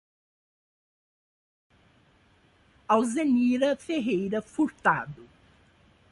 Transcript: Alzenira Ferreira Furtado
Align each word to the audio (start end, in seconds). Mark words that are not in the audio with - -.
Alzenira 2.89 3.75
Ferreira 3.77 4.41
Furtado 4.41 5.29